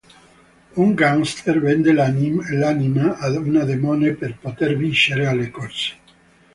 [0.85, 5.95] Un gangster vende l'anima ad un demone per poter vincere alle corse.